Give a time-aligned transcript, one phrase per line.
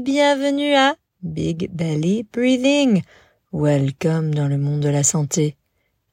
[0.00, 3.02] bienvenue à Big Belly Breathing.
[3.52, 5.56] Welcome dans le monde de la santé.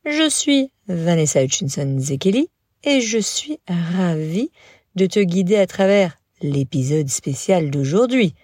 [0.06, 2.50] Je suis Vanessa Hutchinson Zekeli
[2.84, 4.52] et je suis ravie
[4.96, 8.36] de te guider à travers l'épisode spécial d'aujourd'hui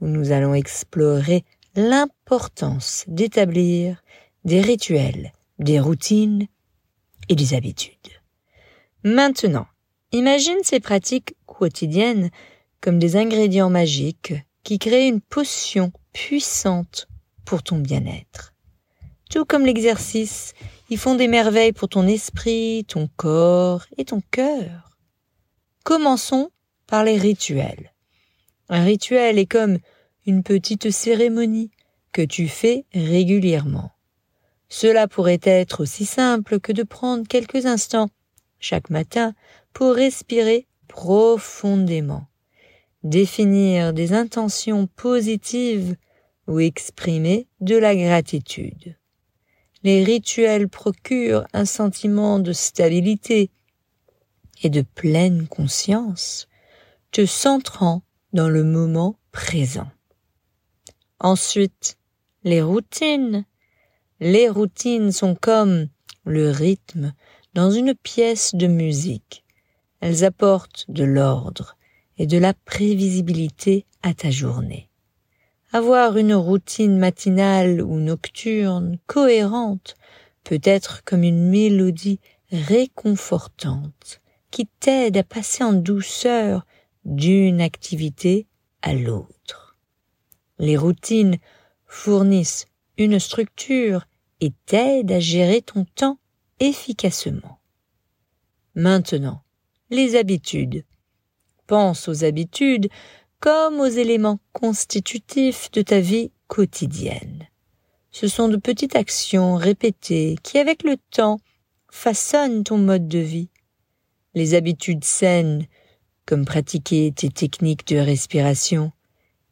[0.00, 1.44] où nous allons explorer
[1.76, 4.02] l'importance d'établir
[4.44, 6.46] des rituels, des routines
[7.28, 8.22] et des habitudes.
[9.04, 9.66] Maintenant,
[10.12, 12.30] imagine ces pratiques quotidiennes
[12.80, 14.32] comme des ingrédients magiques
[14.68, 17.08] qui créent une potion puissante
[17.46, 18.52] pour ton bien-être.
[19.30, 20.52] Tout comme l'exercice,
[20.90, 24.90] ils font des merveilles pour ton esprit, ton corps et ton cœur.
[25.84, 26.50] Commençons
[26.86, 27.94] par les rituels.
[28.68, 29.78] Un rituel est comme
[30.26, 31.70] une petite cérémonie
[32.12, 33.92] que tu fais régulièrement.
[34.68, 38.10] Cela pourrait être aussi simple que de prendre quelques instants
[38.60, 39.32] chaque matin
[39.72, 42.26] pour respirer profondément,
[43.02, 45.96] définir des intentions positives
[46.46, 48.96] ou exprimer de la gratitude.
[49.84, 53.50] Les rituels procurent un sentiment de stabilité
[54.62, 56.48] et de pleine conscience,
[57.12, 59.88] te centrant dans le moment présent.
[61.20, 61.96] Ensuite,
[62.44, 63.44] les routines.
[64.20, 65.88] Les routines sont comme
[66.24, 67.14] le rythme
[67.54, 69.44] dans une pièce de musique.
[70.00, 71.77] Elles apportent de l'ordre
[72.18, 74.88] et de la prévisibilité à ta journée.
[75.72, 79.96] Avoir une routine matinale ou nocturne cohérente
[80.44, 86.64] peut être comme une mélodie réconfortante qui t'aide à passer en douceur
[87.04, 88.46] d'une activité
[88.82, 89.76] à l'autre.
[90.58, 91.36] Les routines
[91.86, 94.06] fournissent une structure
[94.40, 96.18] et t'aident à gérer ton temps
[96.60, 97.60] efficacement.
[98.74, 99.42] Maintenant,
[99.90, 100.84] les habitudes.
[101.68, 102.88] Pense aux habitudes
[103.40, 107.46] comme aux éléments constitutifs de ta vie quotidienne.
[108.10, 111.38] Ce sont de petites actions répétées qui, avec le temps,
[111.90, 113.50] façonnent ton mode de vie.
[114.34, 115.66] Les habitudes saines,
[116.24, 118.90] comme pratiquer tes techniques de respiration,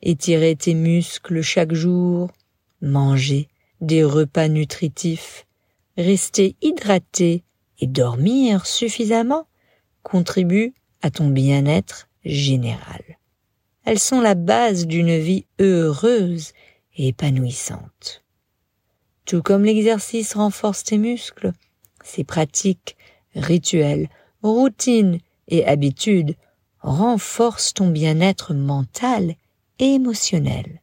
[0.01, 2.31] étirer tes muscles chaque jour,
[2.81, 3.47] manger
[3.83, 5.47] des repas nutritifs,
[5.99, 7.45] rester hydraté
[7.79, 9.47] et dormir suffisamment
[10.03, 10.73] contribuent
[11.03, 13.03] à ton bien-être général.
[13.85, 16.53] Elles sont la base d'une vie heureuse
[16.97, 18.25] et épanouissante.
[19.25, 21.53] Tout comme l'exercice renforce tes muscles,
[22.05, 22.97] ces pratiques,
[23.35, 24.09] rituels,
[24.43, 26.37] routines et habitudes
[26.81, 29.37] renforcent ton bien-être mental
[29.79, 30.81] et émotionnel.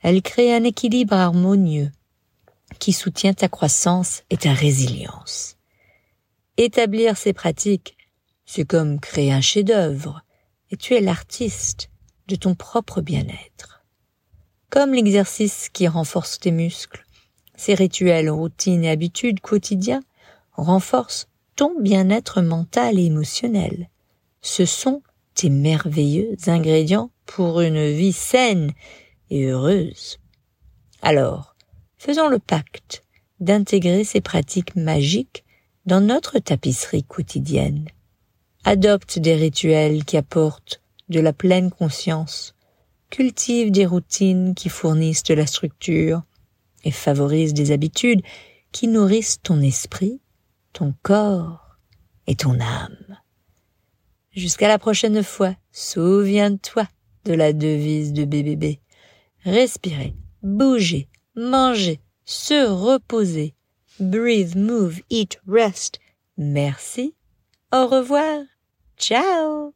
[0.00, 1.90] Elles créent un équilibre harmonieux
[2.78, 5.56] qui soutient ta croissance et ta résilience.
[6.56, 7.96] Établir ces pratiques,
[8.44, 10.22] c'est comme créer un chef-d'œuvre,
[10.70, 11.90] et tu es l'artiste
[12.28, 13.84] de ton propre bien-être.
[14.70, 17.04] Comme l'exercice qui renforce tes muscles,
[17.56, 20.02] ces rituels, routines et habitudes quotidiens
[20.52, 23.88] renforcent ton bien-être mental et émotionnel.
[24.42, 25.02] Ce sont
[25.34, 28.72] tes merveilleux ingrédients pour une vie saine
[29.30, 30.18] et heureuse.
[31.02, 31.56] Alors,
[31.96, 33.02] faisons le pacte
[33.40, 35.44] d'intégrer ces pratiques magiques
[35.84, 37.86] dans notre tapisserie quotidienne.
[38.68, 42.56] Adopte des rituels qui apportent de la pleine conscience,
[43.10, 46.22] cultive des routines qui fournissent de la structure
[46.82, 48.22] et favorise des habitudes
[48.72, 50.20] qui nourrissent ton esprit,
[50.72, 51.76] ton corps
[52.26, 53.18] et ton âme.
[54.32, 56.88] Jusqu'à la prochaine fois, souviens-toi
[57.24, 58.80] de la devise de BBB.
[59.44, 60.12] Respirer,
[60.42, 61.06] bouger,
[61.36, 63.54] manger, se reposer.
[64.00, 66.00] Breathe, move, eat, rest.
[66.36, 67.14] Merci.
[67.72, 68.42] Au revoir.
[68.96, 69.74] Ciao